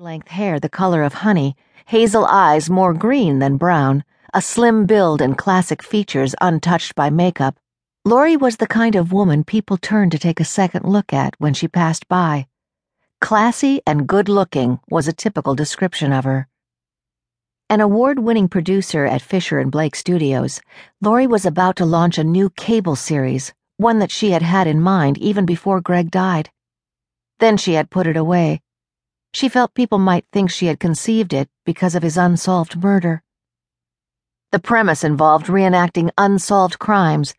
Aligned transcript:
length 0.00 0.28
hair 0.28 0.58
the 0.58 0.68
color 0.70 1.02
of 1.02 1.12
honey, 1.12 1.54
hazel 1.84 2.24
eyes 2.24 2.70
more 2.70 2.94
green 2.94 3.38
than 3.38 3.58
brown, 3.58 4.02
a 4.32 4.40
slim 4.40 4.86
build 4.86 5.20
and 5.20 5.36
classic 5.36 5.82
features 5.82 6.34
untouched 6.40 6.94
by 6.94 7.10
makeup, 7.10 7.58
Laurie 8.02 8.38
was 8.38 8.56
the 8.56 8.66
kind 8.66 8.94
of 8.94 9.12
woman 9.12 9.44
people 9.44 9.76
turned 9.76 10.10
to 10.10 10.18
take 10.18 10.40
a 10.40 10.44
second 10.44 10.86
look 10.86 11.12
at 11.12 11.34
when 11.36 11.52
she 11.52 11.68
passed 11.68 12.08
by. 12.08 12.46
Classy 13.20 13.82
and 13.86 14.06
good 14.06 14.26
looking 14.30 14.80
was 14.88 15.06
a 15.06 15.12
typical 15.12 15.54
description 15.54 16.14
of 16.14 16.24
her. 16.24 16.48
An 17.68 17.82
award 17.82 18.20
winning 18.20 18.48
producer 18.48 19.04
at 19.04 19.20
Fisher 19.20 19.58
and 19.58 19.70
Blake 19.70 19.94
Studios, 19.94 20.62
Laurie 21.02 21.26
was 21.26 21.44
about 21.44 21.76
to 21.76 21.84
launch 21.84 22.16
a 22.16 22.24
new 22.24 22.48
cable 22.48 22.96
series, 22.96 23.52
one 23.76 23.98
that 23.98 24.10
she 24.10 24.30
had 24.30 24.40
had 24.40 24.66
in 24.66 24.80
mind 24.80 25.18
even 25.18 25.44
before 25.44 25.82
Greg 25.82 26.10
died. 26.10 26.48
Then 27.38 27.58
she 27.58 27.74
had 27.74 27.90
put 27.90 28.06
it 28.06 28.16
away 28.16 28.62
she 29.32 29.48
felt 29.48 29.74
people 29.74 29.98
might 29.98 30.24
think 30.32 30.50
she 30.50 30.66
had 30.66 30.80
conceived 30.80 31.32
it 31.32 31.48
because 31.64 31.94
of 31.94 32.02
his 32.02 32.16
unsolved 32.16 32.82
murder. 32.82 33.22
The 34.52 34.58
premise 34.58 35.04
involved 35.04 35.46
reenacting 35.46 36.10
unsolved 36.18 36.78
crimes, 36.78 37.34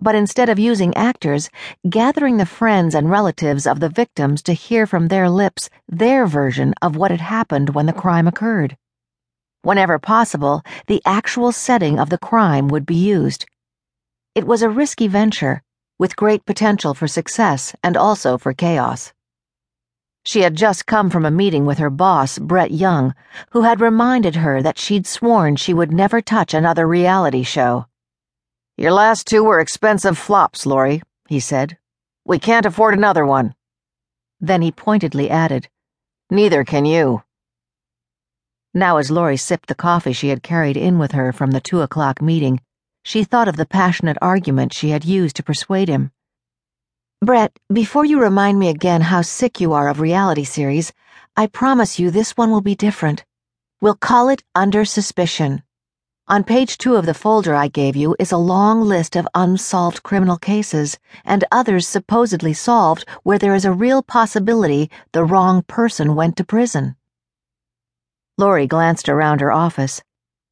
but 0.00 0.14
instead 0.14 0.48
of 0.48 0.58
using 0.58 0.94
actors, 0.96 1.48
gathering 1.88 2.36
the 2.36 2.46
friends 2.46 2.94
and 2.94 3.10
relatives 3.10 3.66
of 3.66 3.80
the 3.80 3.88
victims 3.88 4.42
to 4.42 4.52
hear 4.52 4.86
from 4.86 5.08
their 5.08 5.30
lips 5.30 5.70
their 5.88 6.26
version 6.26 6.74
of 6.82 6.96
what 6.96 7.10
had 7.10 7.20
happened 7.20 7.70
when 7.70 7.86
the 7.86 7.92
crime 7.92 8.26
occurred. 8.26 8.76
Whenever 9.62 9.98
possible, 9.98 10.62
the 10.86 11.00
actual 11.04 11.52
setting 11.52 11.98
of 11.98 12.10
the 12.10 12.18
crime 12.18 12.68
would 12.68 12.84
be 12.84 12.96
used. 12.96 13.46
It 14.34 14.46
was 14.46 14.62
a 14.62 14.68
risky 14.68 15.08
venture, 15.08 15.62
with 15.98 16.16
great 16.16 16.44
potential 16.44 16.92
for 16.92 17.08
success 17.08 17.74
and 17.82 17.96
also 17.96 18.36
for 18.36 18.52
chaos. 18.52 19.12
She 20.26 20.40
had 20.40 20.56
just 20.56 20.86
come 20.86 21.08
from 21.08 21.24
a 21.24 21.30
meeting 21.30 21.66
with 21.66 21.78
her 21.78 21.88
boss, 21.88 22.36
Brett 22.36 22.72
Young, 22.72 23.14
who 23.50 23.62
had 23.62 23.80
reminded 23.80 24.34
her 24.34 24.60
that 24.60 24.76
she'd 24.76 25.06
sworn 25.06 25.54
she 25.54 25.72
would 25.72 25.92
never 25.92 26.20
touch 26.20 26.52
another 26.52 26.84
reality 26.88 27.44
show. 27.44 27.86
Your 28.76 28.90
last 28.90 29.28
two 29.28 29.44
were 29.44 29.60
expensive 29.60 30.18
flops, 30.18 30.66
Laurie, 30.66 31.00
he 31.28 31.38
said. 31.38 31.78
We 32.24 32.40
can't 32.40 32.66
afford 32.66 32.94
another 32.94 33.24
one. 33.24 33.54
Then 34.40 34.62
he 34.62 34.72
pointedly 34.72 35.30
added, 35.30 35.68
Neither 36.28 36.64
can 36.64 36.84
you. 36.86 37.22
Now, 38.74 38.96
as 38.96 39.12
Laurie 39.12 39.36
sipped 39.36 39.68
the 39.68 39.76
coffee 39.76 40.12
she 40.12 40.30
had 40.30 40.42
carried 40.42 40.76
in 40.76 40.98
with 40.98 41.12
her 41.12 41.32
from 41.32 41.52
the 41.52 41.60
two 41.60 41.82
o'clock 41.82 42.20
meeting, 42.20 42.60
she 43.04 43.22
thought 43.22 43.46
of 43.46 43.56
the 43.56 43.64
passionate 43.64 44.18
argument 44.20 44.72
she 44.72 44.90
had 44.90 45.04
used 45.04 45.36
to 45.36 45.44
persuade 45.44 45.86
him. 45.86 46.10
Brett, 47.26 47.58
before 47.72 48.04
you 48.04 48.20
remind 48.20 48.56
me 48.56 48.68
again 48.68 49.00
how 49.00 49.20
sick 49.20 49.60
you 49.60 49.72
are 49.72 49.88
of 49.88 49.98
reality 49.98 50.44
series, 50.44 50.92
I 51.36 51.48
promise 51.48 51.98
you 51.98 52.08
this 52.08 52.36
one 52.36 52.52
will 52.52 52.60
be 52.60 52.76
different. 52.76 53.24
We'll 53.80 53.96
call 53.96 54.28
it 54.28 54.44
Under 54.54 54.84
Suspicion. 54.84 55.64
On 56.28 56.44
page 56.44 56.78
two 56.78 56.94
of 56.94 57.04
the 57.04 57.14
folder 57.14 57.52
I 57.52 57.66
gave 57.66 57.96
you 57.96 58.14
is 58.20 58.30
a 58.30 58.36
long 58.36 58.80
list 58.82 59.16
of 59.16 59.26
unsolved 59.34 60.04
criminal 60.04 60.38
cases 60.38 61.00
and 61.24 61.44
others 61.50 61.88
supposedly 61.88 62.52
solved 62.52 63.04
where 63.24 63.40
there 63.40 63.56
is 63.56 63.64
a 63.64 63.72
real 63.72 64.04
possibility 64.04 64.88
the 65.10 65.24
wrong 65.24 65.62
person 65.62 66.14
went 66.14 66.36
to 66.36 66.44
prison. 66.44 66.94
Laurie 68.38 68.68
glanced 68.68 69.08
around 69.08 69.40
her 69.40 69.50
office. 69.50 70.00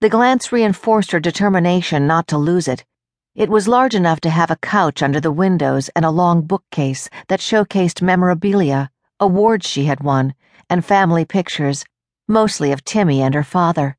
The 0.00 0.08
glance 0.08 0.50
reinforced 0.50 1.10
her 1.10 1.20
determination 1.20 2.06
not 2.06 2.26
to 2.28 2.38
lose 2.38 2.66
it. 2.66 2.86
It 3.34 3.48
was 3.48 3.66
large 3.66 3.94
enough 3.94 4.20
to 4.20 4.30
have 4.30 4.50
a 4.50 4.56
couch 4.56 5.02
under 5.02 5.18
the 5.18 5.32
windows 5.32 5.88
and 5.96 6.04
a 6.04 6.10
long 6.10 6.42
bookcase 6.42 7.08
that 7.28 7.40
showcased 7.40 8.02
memorabilia, 8.02 8.90
awards 9.18 9.66
she 9.66 9.86
had 9.86 10.02
won, 10.02 10.34
and 10.68 10.84
family 10.84 11.24
pictures, 11.24 11.86
mostly 12.28 12.72
of 12.72 12.84
Timmy 12.84 13.22
and 13.22 13.34
her 13.34 13.42
father. 13.42 13.96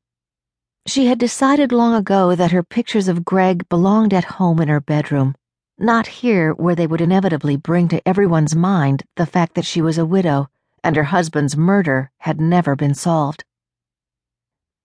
She 0.86 1.06
had 1.06 1.18
decided 1.18 1.72
long 1.72 1.94
ago 1.94 2.36
that 2.36 2.52
her 2.52 2.62
pictures 2.62 3.08
of 3.08 3.24
Greg 3.24 3.68
belonged 3.68 4.14
at 4.14 4.36
home 4.38 4.60
in 4.60 4.68
her 4.68 4.80
bedroom, 4.80 5.34
not 5.78 6.06
here 6.06 6.52
where 6.52 6.76
they 6.76 6.86
would 6.86 7.00
inevitably 7.00 7.56
bring 7.56 7.88
to 7.88 8.06
everyone's 8.06 8.54
mind 8.54 9.02
the 9.16 9.26
fact 9.26 9.54
that 9.54 9.64
she 9.64 9.82
was 9.82 9.98
a 9.98 10.06
widow 10.06 10.48
and 10.84 10.94
her 10.94 11.04
husband's 11.04 11.56
murder 11.56 12.12
had 12.18 12.40
never 12.40 12.76
been 12.76 12.94
solved. 12.94 13.42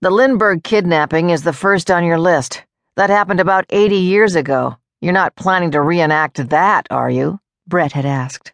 The 0.02 0.10
Lindbergh 0.10 0.64
kidnapping 0.64 1.30
is 1.30 1.44
the 1.44 1.54
first 1.54 1.92
on 1.92 2.04
your 2.04 2.18
list, 2.18 2.64
that 3.00 3.10
happened 3.10 3.40
about 3.40 3.66
80 3.70 3.96
years 3.96 4.36
ago. 4.36 4.76
You're 5.00 5.14
not 5.14 5.38
planning 5.38 5.72
to 5.72 5.82
reenact 5.82 6.50
that, 6.50 6.86
are 6.92 7.10
you? 7.10 7.40
Brett 7.66 7.94
had 7.94 8.06
asked. 8.06 8.52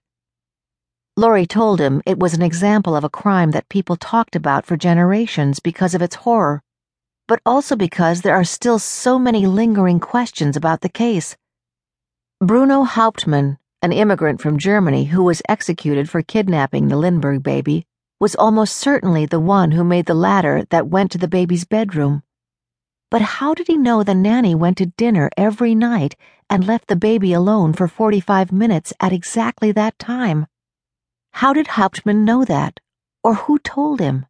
Laurie 1.17 1.47
told 1.47 1.81
him 1.81 2.03
it 2.05 2.19
was 2.19 2.35
an 2.35 2.43
example 2.43 2.95
of 2.95 3.03
a 3.03 3.09
crime 3.09 3.49
that 3.51 3.69
people 3.69 3.95
talked 3.95 4.35
about 4.35 4.63
for 4.63 4.77
generations 4.77 5.59
because 5.59 5.95
of 5.95 6.03
its 6.03 6.17
horror, 6.17 6.61
but 7.27 7.41
also 7.43 7.75
because 7.75 8.21
there 8.21 8.35
are 8.35 8.43
still 8.43 8.77
so 8.77 9.17
many 9.17 9.47
lingering 9.47 9.99
questions 9.99 10.55
about 10.55 10.81
the 10.81 10.89
case. 10.89 11.35
Bruno 12.39 12.83
Hauptmann, 12.83 13.57
an 13.81 13.93
immigrant 13.93 14.41
from 14.41 14.59
Germany 14.59 15.05
who 15.05 15.23
was 15.23 15.41
executed 15.49 16.07
for 16.07 16.21
kidnapping 16.21 16.87
the 16.87 16.97
Lindbergh 16.97 17.41
baby, 17.41 17.87
was 18.19 18.35
almost 18.35 18.77
certainly 18.77 19.25
the 19.25 19.39
one 19.39 19.71
who 19.71 19.83
made 19.83 20.05
the 20.05 20.13
ladder 20.13 20.67
that 20.69 20.85
went 20.85 21.11
to 21.13 21.17
the 21.17 21.27
baby's 21.27 21.65
bedroom. 21.65 22.21
But 23.15 23.39
how 23.39 23.53
did 23.53 23.67
he 23.67 23.77
know 23.77 24.03
the 24.03 24.13
nanny 24.13 24.53
went 24.55 24.77
to 24.79 24.87
dinner 24.87 25.29
every 25.37 25.73
night 25.73 26.17
and 26.49 26.67
left 26.67 26.89
the 26.89 26.97
baby 26.97 27.31
alone 27.31 27.71
for 27.71 27.87
45 27.87 28.51
minutes 28.51 28.91
at 28.99 29.13
exactly 29.13 29.71
that 29.71 29.97
time? 29.97 30.47
How 31.31 31.53
did 31.53 31.67
Hauptmann 31.67 32.25
know 32.25 32.43
that? 32.43 32.81
Or 33.23 33.35
who 33.35 33.57
told 33.57 34.01
him? 34.01 34.25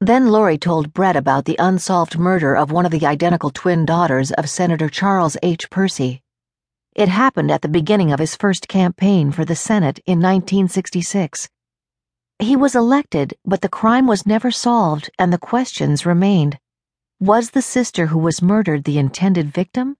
Then 0.00 0.28
Laurie 0.28 0.56
told 0.56 0.94
Brett 0.94 1.14
about 1.14 1.44
the 1.44 1.58
unsolved 1.58 2.18
murder 2.18 2.56
of 2.56 2.72
one 2.72 2.86
of 2.86 2.92
the 2.92 3.04
identical 3.04 3.50
twin 3.50 3.84
daughters 3.84 4.30
of 4.32 4.48
Senator 4.48 4.88
Charles 4.88 5.36
H. 5.42 5.68
Percy. 5.68 6.22
It 6.94 7.10
happened 7.10 7.50
at 7.50 7.60
the 7.60 7.68
beginning 7.68 8.10
of 8.10 8.20
his 8.20 8.36
first 8.36 8.68
campaign 8.68 9.32
for 9.32 9.44
the 9.44 9.54
Senate 9.54 9.98
in 10.06 10.18
1966. 10.18 11.50
He 12.38 12.56
was 12.56 12.74
elected, 12.74 13.34
but 13.44 13.60
the 13.60 13.68
crime 13.68 14.06
was 14.06 14.24
never 14.24 14.50
solved 14.50 15.10
and 15.18 15.30
the 15.30 15.36
questions 15.36 16.06
remained. 16.06 16.58
Was 17.22 17.50
the 17.50 17.62
sister 17.62 18.06
who 18.06 18.18
was 18.18 18.42
murdered 18.42 18.82
the 18.82 18.98
intended 18.98 19.54
victim? 19.54 19.96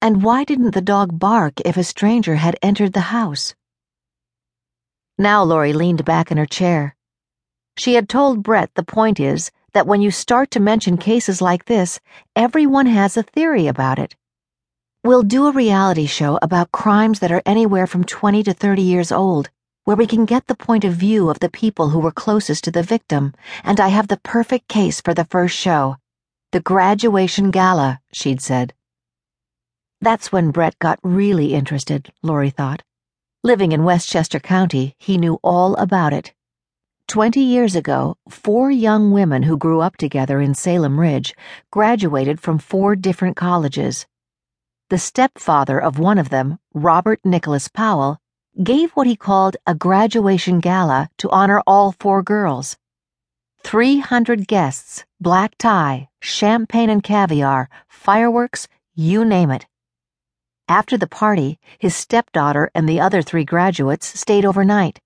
And 0.00 0.22
why 0.22 0.44
didn't 0.44 0.74
the 0.74 0.80
dog 0.80 1.18
bark 1.18 1.54
if 1.64 1.76
a 1.76 1.82
stranger 1.82 2.36
had 2.36 2.56
entered 2.62 2.92
the 2.92 3.10
house? 3.10 3.56
Now 5.18 5.42
Laurie 5.42 5.72
leaned 5.72 6.04
back 6.04 6.30
in 6.30 6.38
her 6.38 6.46
chair. 6.46 6.94
She 7.76 7.94
had 7.94 8.08
told 8.08 8.44
Brett 8.44 8.70
the 8.76 8.84
point 8.84 9.18
is 9.18 9.50
that 9.72 9.88
when 9.88 10.02
you 10.02 10.12
start 10.12 10.52
to 10.52 10.60
mention 10.60 10.98
cases 10.98 11.42
like 11.42 11.64
this, 11.64 11.98
everyone 12.36 12.86
has 12.86 13.16
a 13.16 13.24
theory 13.24 13.66
about 13.66 13.98
it. 13.98 14.14
We'll 15.02 15.24
do 15.24 15.48
a 15.48 15.52
reality 15.52 16.06
show 16.06 16.38
about 16.42 16.70
crimes 16.70 17.18
that 17.18 17.32
are 17.32 17.42
anywhere 17.44 17.88
from 17.88 18.04
20 18.04 18.44
to 18.44 18.54
30 18.54 18.82
years 18.82 19.10
old, 19.10 19.50
where 19.82 19.96
we 19.96 20.06
can 20.06 20.26
get 20.26 20.46
the 20.46 20.54
point 20.54 20.84
of 20.84 20.92
view 20.92 21.28
of 21.28 21.40
the 21.40 21.50
people 21.50 21.88
who 21.88 21.98
were 21.98 22.12
closest 22.12 22.62
to 22.62 22.70
the 22.70 22.84
victim, 22.84 23.34
and 23.64 23.80
I 23.80 23.88
have 23.88 24.06
the 24.06 24.20
perfect 24.22 24.68
case 24.68 25.00
for 25.00 25.12
the 25.12 25.24
first 25.24 25.56
show. 25.56 25.96
The 26.52 26.60
graduation 26.60 27.50
gala, 27.50 28.02
she'd 28.12 28.42
said. 28.42 28.74
That's 30.02 30.30
when 30.30 30.50
Brett 30.50 30.78
got 30.78 30.98
really 31.02 31.54
interested, 31.54 32.12
Laurie 32.22 32.50
thought. 32.50 32.82
Living 33.42 33.72
in 33.72 33.84
Westchester 33.84 34.38
County, 34.38 34.94
he 34.98 35.16
knew 35.16 35.40
all 35.42 35.74
about 35.76 36.12
it. 36.12 36.34
Twenty 37.08 37.40
years 37.40 37.74
ago, 37.74 38.18
four 38.28 38.70
young 38.70 39.12
women 39.12 39.44
who 39.44 39.56
grew 39.56 39.80
up 39.80 39.96
together 39.96 40.42
in 40.42 40.54
Salem 40.54 41.00
Ridge 41.00 41.34
graduated 41.70 42.38
from 42.38 42.58
four 42.58 42.96
different 42.96 43.34
colleges. 43.34 44.04
The 44.90 44.98
stepfather 44.98 45.80
of 45.80 45.98
one 45.98 46.18
of 46.18 46.28
them, 46.28 46.58
Robert 46.74 47.20
Nicholas 47.24 47.68
Powell, 47.68 48.20
gave 48.62 48.90
what 48.90 49.06
he 49.06 49.16
called 49.16 49.56
a 49.66 49.74
graduation 49.74 50.60
gala 50.60 51.08
to 51.16 51.30
honor 51.30 51.62
all 51.66 51.92
four 51.92 52.22
girls. 52.22 52.76
300 53.64 54.46
guests, 54.46 55.04
black 55.20 55.56
tie, 55.56 56.08
champagne 56.20 56.90
and 56.90 57.02
caviar, 57.02 57.70
fireworks, 57.88 58.68
you 58.94 59.24
name 59.24 59.50
it. 59.50 59.66
After 60.68 60.98
the 60.98 61.06
party, 61.06 61.58
his 61.78 61.94
stepdaughter 61.96 62.70
and 62.74 62.88
the 62.88 63.00
other 63.00 63.22
three 63.22 63.44
graduates 63.44 64.18
stayed 64.18 64.44
overnight. 64.44 65.00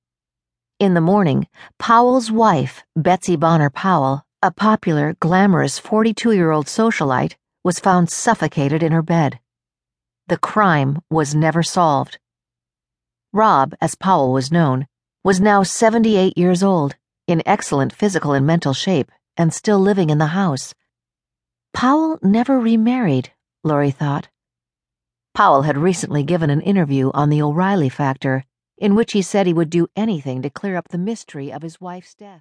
In 0.79 0.95
the 0.95 1.01
morning, 1.01 1.47
Powell's 1.79 2.31
wife, 2.31 2.83
Betsy 2.97 3.37
Bonner 3.37 3.71
Powell, 3.71 4.25
a 4.43 4.51
popular, 4.51 5.17
glamorous 5.21 5.79
42 5.79 6.33
year 6.33 6.51
old 6.51 6.67
socialite, 6.67 7.37
was 7.63 7.79
found 7.79 8.11
suffocated 8.11 8.83
in 8.83 8.93
her 8.93 9.03
bed. 9.03 9.39
The 10.29 10.39
crime 10.39 11.03
was 11.11 11.35
never 11.35 11.63
solved. 11.63 12.19
Rob, 13.33 13.75
as 13.81 13.95
Powell 13.95 14.33
was 14.33 14.51
known, 14.51 14.87
was 15.23 15.41
now 15.41 15.63
78 15.63 16.37
years 16.37 16.63
old 16.63 16.97
in 17.27 17.43
excellent 17.47 17.93
physical 17.93 18.33
and 18.33 18.47
mental 18.47 18.73
shape, 18.73 19.11
and 19.37 19.53
still 19.53 19.79
living 19.79 20.11
in 20.11 20.19
the 20.19 20.27
house. 20.27 20.75
Powell 21.75 22.19
never 22.23 22.59
remarried, 22.59 23.33
Laurie 23.63 23.91
thought. 23.91 24.29
Powell 25.35 25.63
had 25.63 25.77
recently 25.77 26.23
given 26.23 26.51
an 26.51 26.61
interview 26.63 27.11
on 27.13 27.29
the 27.29 27.43
O'Reilly 27.43 27.89
factor, 27.91 28.45
in 28.79 28.95
which 28.95 29.13
he 29.13 29.23
said 29.23 29.47
he 29.47 29.53
would 29.53 29.71
do 29.71 29.87
anything 29.97 30.43
to 30.43 30.51
clear 30.51 30.77
up 30.77 30.89
the 30.89 30.99
mystery 30.99 31.53
of 31.53 31.63
his 31.63 31.81
wife's 31.81 32.15
death. 32.15 32.35